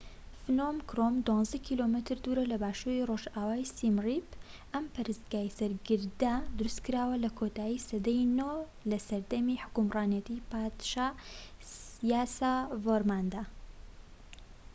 فنۆم 0.43 0.77
کرۆم، 0.89 1.15
١٢ 1.25 1.59
کیلۆمەتر 1.67 2.17
دوور 2.23 2.39
لە 2.51 2.57
باشووری 2.63 3.07
ڕۆژئاوای 3.09 3.63
سیم 3.75 3.95
ریپ. 4.07 4.27
ئەم 4.73 4.85
پەرستگای 4.95 5.49
سەر 5.57 5.71
گردە 5.87 6.33
دروستکراوە 6.57 7.15
لە 7.23 7.29
کۆتایی 7.39 7.83
سەدای 7.87 8.23
٩ 8.37 8.37
دا 8.39 8.51
لە 8.89 8.97
سەردەمی 9.07 9.61
حوکمڕانیتی 9.63 10.43
پادشا 10.51 11.07
یاسۆڤارماندا 12.11 13.43